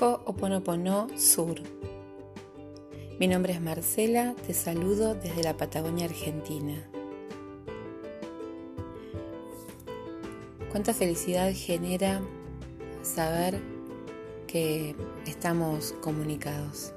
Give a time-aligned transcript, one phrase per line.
[0.00, 1.56] Ho'oponopono Sur.
[3.18, 6.88] Mi nombre es Marcela, te saludo desde la Patagonia Argentina.
[10.70, 12.22] Cuánta felicidad genera
[13.02, 13.60] saber
[14.46, 14.96] que
[15.26, 16.94] estamos comunicados.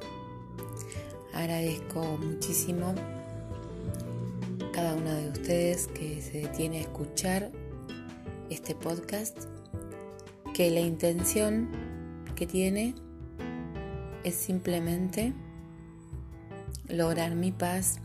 [1.33, 2.95] Agradezco muchísimo
[4.71, 7.51] cada uno de ustedes que se detiene a escuchar
[8.49, 9.37] este podcast,
[10.53, 11.92] que la intención
[12.45, 12.95] tiene
[14.23, 15.33] es simplemente
[16.87, 17.99] lograr mi paz,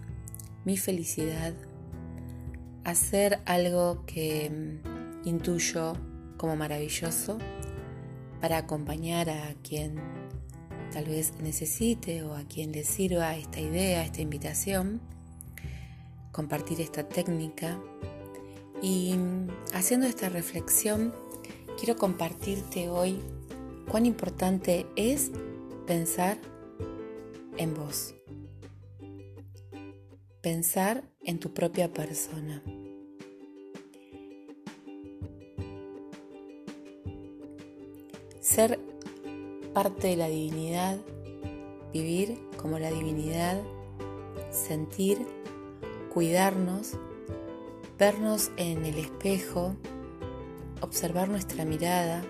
[0.64, 1.54] mi felicidad,
[2.84, 5.94] hacer algo que mm, intuyo
[6.36, 7.38] como maravilloso
[8.40, 9.96] para acompañar a quien
[10.92, 15.00] tal vez necesite o a quien le sirva esta idea, esta invitación,
[16.32, 17.78] compartir esta técnica.
[18.80, 21.12] Y mm, haciendo esta reflexión
[21.78, 23.20] quiero compartirte hoy
[23.88, 25.30] cuán importante es
[25.86, 26.38] pensar
[27.56, 28.14] en vos.
[30.42, 32.62] Pensar en tu propia persona.
[38.40, 38.78] Ser
[39.72, 40.98] parte de la divinidad,
[41.92, 43.60] vivir como la divinidad,
[44.50, 45.18] sentir,
[46.12, 46.98] cuidarnos,
[47.98, 49.74] vernos en el espejo,
[50.80, 52.22] observar nuestra mirada,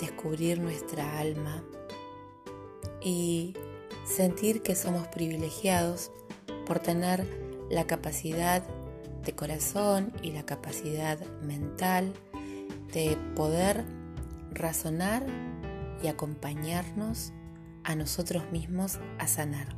[0.00, 1.64] descubrir nuestra alma
[3.02, 3.54] y
[4.04, 6.10] sentir que somos privilegiados
[6.66, 7.26] por tener
[7.70, 8.62] la capacidad
[9.24, 12.12] de corazón y la capacidad mental
[12.92, 13.84] de poder
[14.52, 15.26] razonar
[16.02, 17.32] y acompañarnos
[17.82, 19.76] a nosotros mismos a sanar.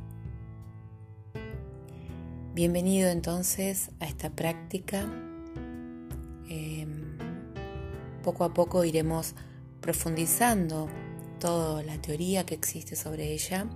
[2.53, 5.05] Bienvenido entonces a esta práctica.
[6.49, 7.17] Em,
[8.23, 9.35] poco a poco iremos
[9.81, 10.87] profundizando
[11.39, 13.67] toda la teoría que existe sobre ella,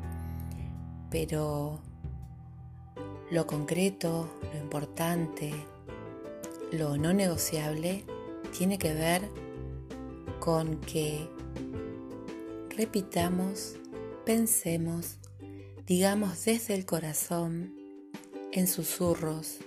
[1.09, 1.79] pero
[3.29, 5.53] lo concreto, lo importante,
[6.71, 8.05] lo no negociable
[8.57, 9.29] tiene que ver
[10.39, 11.29] con que
[12.75, 13.75] repitamos,
[14.25, 15.17] pensemos,
[15.85, 17.73] digamos desde el corazón,
[18.51, 19.59] en susurros,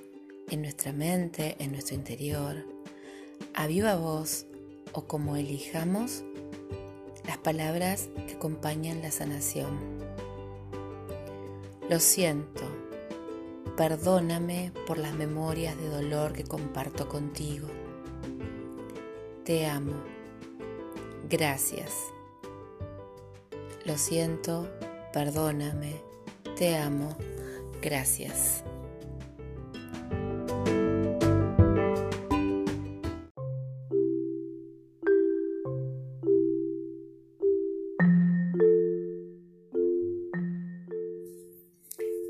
[0.50, 2.66] en nuestra mente, en nuestro interior,
[3.54, 4.46] a viva voz
[4.94, 6.24] o como elijamos
[7.26, 9.78] las palabras que acompañan la sanación.
[11.90, 12.62] Lo siento,
[13.76, 17.68] perdóname por las memorias de dolor que comparto contigo.
[19.44, 19.94] Te amo.
[21.28, 21.92] Gracias.
[23.84, 24.66] Lo siento,
[25.12, 26.00] perdóname,
[26.56, 27.16] te amo.
[27.82, 28.64] Gracias.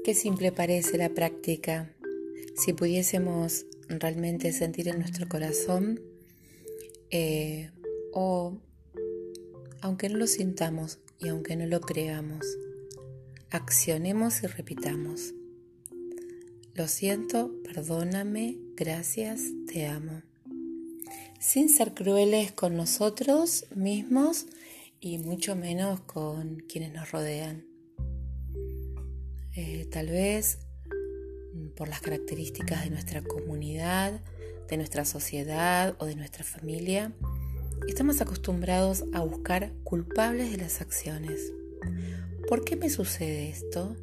[0.05, 1.91] Qué simple parece la práctica.
[2.57, 5.99] Si pudiésemos realmente sentir en nuestro corazón,
[7.11, 7.71] eh,
[8.13, 8.59] o
[9.81, 12.45] aunque no lo sintamos y aunque no lo creamos,
[13.49, 15.33] accionemos y repitamos.
[16.75, 20.21] Lo siento, perdóname, gracias, te amo.
[21.41, 24.45] Sin ser crueles con nosotros mismos
[25.01, 27.74] y mucho menos con quienes nos rodean.
[29.57, 30.59] Eh, tal vez
[31.55, 34.21] mm, por las características de nuestra comunidad,
[34.69, 37.13] de nuestra sociedad o de nuestra familia,
[37.87, 41.53] estamos acostumbrados a buscar culpables de las acciones.
[42.49, 43.97] ¿Por qué me sucede esto?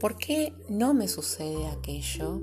[0.00, 2.40] ¿Por qué no me sucede aquello?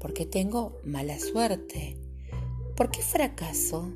[0.00, 1.96] ¿Por qué tengo mala suerte?
[2.76, 3.92] ¿Por qué fracaso?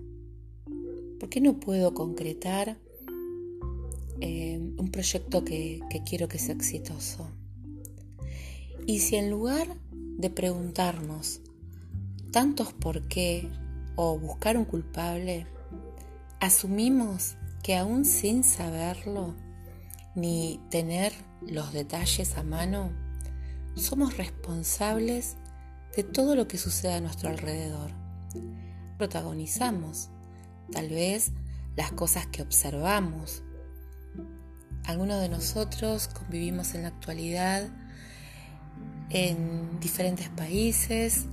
[1.18, 2.78] ¿Por qué no puedo concretar
[4.24, 7.28] eh, un proyecto que, que quiero que sea exitoso.
[8.86, 11.40] Y si en lugar de preguntarnos
[12.32, 13.48] tantos por qué
[13.94, 15.46] o buscar un culpable,
[16.40, 19.36] asumimos que aún sin saberlo
[20.16, 21.12] ni tener
[21.46, 22.90] los detalles a mano,
[23.76, 25.36] somos responsables
[25.96, 27.90] de todo lo que sucede a nuestro alrededor.
[28.98, 30.08] Protagonizamos,
[30.72, 31.32] tal vez,
[31.76, 33.42] las cosas que observamos,
[34.84, 37.70] algunos de nosotros convivimos en la actualidad
[39.12, 41.26] en diferentes países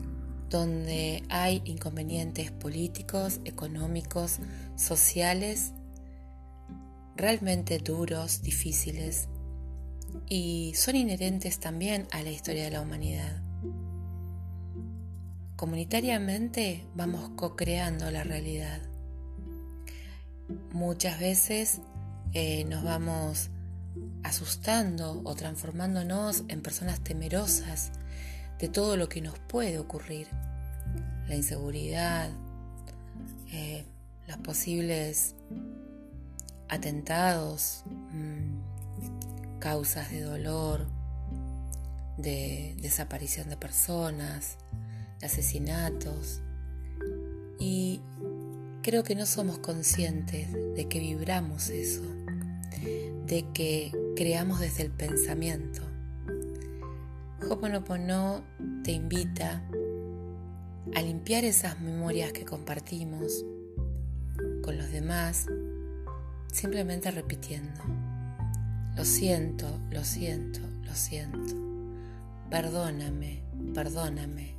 [0.49, 4.39] donde hay inconvenientes políticos, económicos,
[4.75, 5.71] sociales,
[7.15, 9.29] realmente duros, difíciles,
[10.27, 13.41] y son inherentes también a la historia de la humanidad.
[15.55, 18.81] Comunitariamente vamos co-creando la realidad.
[20.71, 21.81] Muchas veces
[22.33, 23.51] eh, nos vamos
[24.23, 27.91] asustando o transformándonos en personas temerosas
[28.59, 30.27] de todo lo que nos puede ocurrir.
[31.27, 32.29] La inseguridad,
[33.51, 33.85] eh,
[34.27, 35.35] los posibles
[36.67, 40.87] atentados, mm, causas de dolor,
[42.17, 44.57] de desaparición de personas,
[45.19, 46.41] de asesinatos.
[47.59, 48.01] Y
[48.81, 52.03] creo que no somos conscientes de que vibramos eso,
[53.29, 55.81] de que creamos desde el pensamiento.
[57.47, 58.43] Hoponopono
[58.83, 59.63] te invita
[60.95, 63.45] a limpiar esas memorias que compartimos
[64.63, 65.45] con los demás,
[66.51, 67.79] simplemente repitiendo,
[68.95, 71.55] lo siento, lo siento, lo siento,
[72.49, 73.43] perdóname,
[73.75, 74.55] perdóname,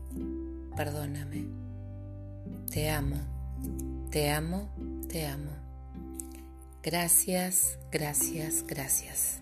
[0.77, 1.49] perdóname,
[2.71, 3.17] te amo,
[4.11, 4.71] te amo,
[5.09, 5.70] te amo.
[6.83, 9.41] Gracias, gracias, gracias.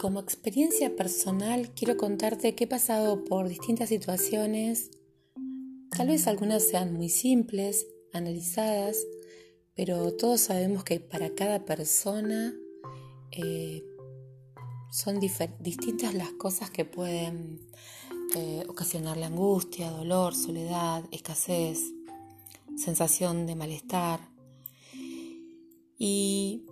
[0.00, 4.90] como experiencia personal quiero contarte que he pasado por distintas situaciones,
[5.94, 8.96] tal vez algunas sean muy simples, analizadas,
[9.76, 12.56] pero todos sabemos que para cada persona
[13.32, 13.84] eh,
[14.90, 17.60] son distintas las cosas que pueden
[18.36, 21.80] eh, ocasionar la angustia, dolor, soledad, escasez,
[22.76, 24.20] sensación de malestar.
[25.98, 26.64] Y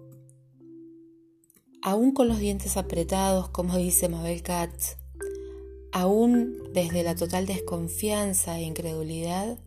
[1.83, 4.97] aún con los dientes apretados, como dice Mabel Katz,
[5.93, 9.59] aún desde la total desconfianza e incredulidad,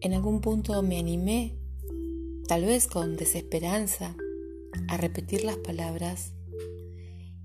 [0.00, 1.58] en algún punto me animé,
[2.48, 4.16] tal vez con desesperanza,
[4.88, 6.32] a repetir las palabras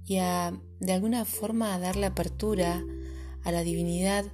[0.06, 2.84] y a de alguna forma a darle apertura
[3.44, 4.26] a la divinidad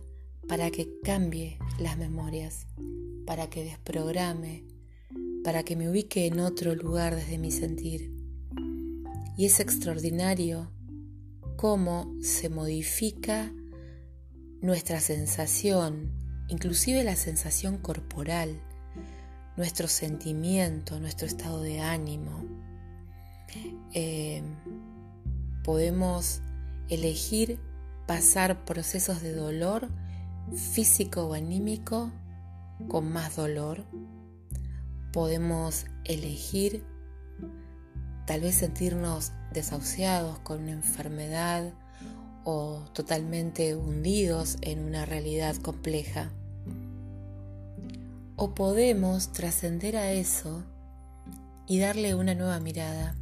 [0.48, 2.68] para que cambie las memorias,
[3.26, 4.66] para que desprograme,
[5.44, 8.14] para que me ubique en otro lugar desde mi sentir.
[9.38, 10.72] Y es extraordinario
[11.56, 13.54] cómo se modifica
[14.62, 16.12] nuestra sensación,
[16.48, 18.62] inclusive la sensación corporal,
[19.58, 22.46] nuestro sentimiento, nuestro estado de ánimo.
[23.94, 24.42] Eh,
[25.64, 26.42] podemos
[26.90, 27.60] elegir
[28.08, 29.90] pasar procesos de dolor
[30.56, 32.12] físico o anímico
[32.88, 33.86] con más dolor.
[35.14, 36.84] Podemos elegir
[38.26, 41.74] tal vez sentirnos desahuciados con una enfermedad
[42.44, 46.32] o totalmente hundidos en una realidad compleja.
[48.36, 50.64] O podemos trascender a eso
[51.68, 53.16] y darle una nueva mirada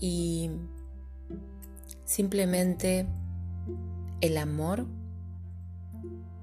[0.00, 0.50] y
[2.04, 3.06] simplemente
[4.20, 4.86] el amor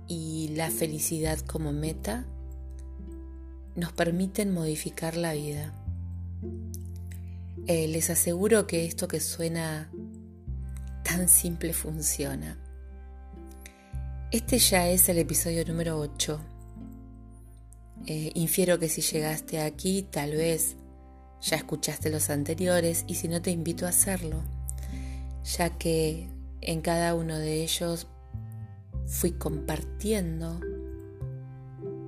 [0.08, 2.26] y la felicidad como meta
[3.76, 5.74] nos permiten modificar la vida.
[7.68, 9.90] Eh, les aseguro que esto que suena
[11.04, 12.58] tan simple funciona.
[14.32, 16.40] Este ya es el episodio número 8.
[18.08, 20.76] Eh, infiero que si llegaste aquí tal vez
[21.42, 24.42] ya escuchaste los anteriores y si no te invito a hacerlo,
[25.44, 26.28] ya que
[26.62, 28.08] en cada uno de ellos
[29.06, 30.60] fui compartiendo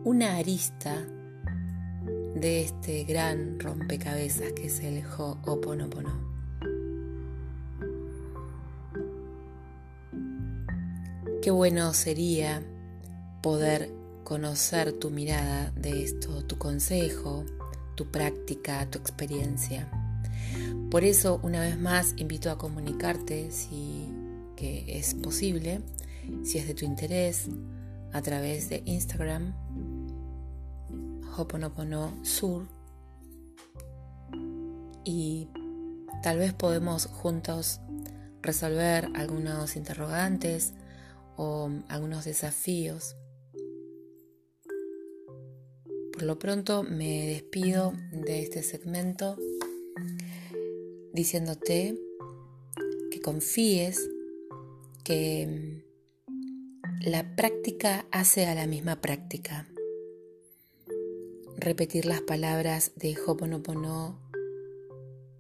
[0.04, 1.06] una arista
[2.36, 6.28] de este gran rompecabezas que es el Ho'oponopono.
[11.42, 12.64] Qué bueno sería
[13.42, 13.90] poder
[14.24, 17.46] conocer tu mirada de esto, tu consejo,
[17.98, 19.90] tu práctica, tu experiencia.
[20.90, 24.08] Por eso, una vez más, invito a comunicarte si
[24.56, 25.82] que es posible,
[26.44, 27.50] si es de tu interés,
[28.14, 29.54] a través de Instagram
[31.38, 32.68] Hoponopono Sur
[35.04, 35.50] y
[36.24, 37.82] tal vez podemos juntos
[38.42, 40.74] resolver algunos interrogantes
[41.36, 43.16] o algunos desafíos.
[46.18, 49.38] Por lo pronto me despido de este segmento
[51.14, 51.96] diciéndote
[53.12, 54.10] que confíes
[55.04, 55.84] que
[57.02, 59.68] la práctica hace a la misma práctica
[61.56, 64.20] repetir las palabras de Hoponopono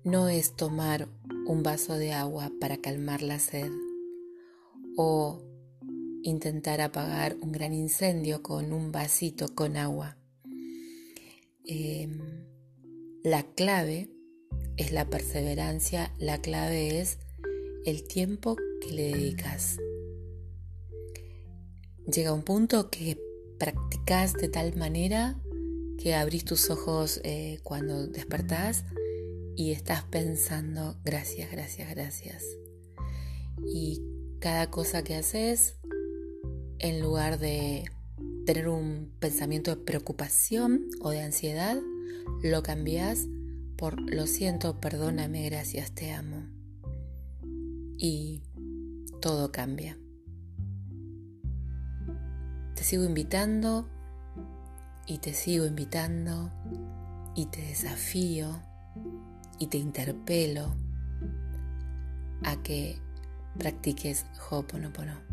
[0.04, 1.08] no es tomar
[1.48, 3.72] un vaso de agua para calmar la sed
[4.96, 5.42] o
[6.22, 10.18] intentar apagar un gran incendio con un vasito con agua.
[11.68, 12.20] Em,
[13.24, 14.10] la clave
[14.78, 17.18] es la perseverancia, la clave es
[17.86, 19.78] el tiempo que le dedicas.
[22.06, 23.20] Llega un punto que
[23.60, 25.42] practicas de tal manera
[25.98, 28.86] que abrís tus ojos eh, cuando despertás
[29.58, 32.46] y estás pensando gracias, gracias, gracias.
[33.66, 34.02] Y
[34.40, 35.76] cada cosa que haces,
[36.80, 37.84] en lugar de
[38.48, 41.76] tener un pensamiento de preocupación o de ansiedad,
[42.42, 43.28] lo cambias
[43.76, 46.48] por lo siento, perdóname, gracias, te amo.
[47.98, 48.42] Y
[49.22, 49.98] todo cambia.
[52.74, 53.90] Te sigo invitando
[55.06, 56.50] y te sigo invitando
[57.36, 58.62] y te desafío
[59.60, 60.74] y te interpelo
[62.44, 62.98] a que
[63.58, 65.27] practiques Ho'oponopono.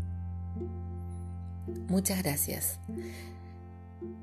[1.87, 2.79] Muchas gracias.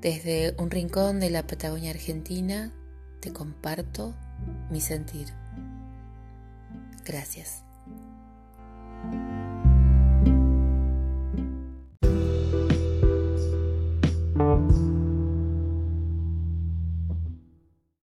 [0.01, 2.73] Desde un rincón de la Patagonia Argentina
[3.21, 4.15] te comparto
[4.71, 5.29] mi sentir.
[7.05, 7.63] Gracias.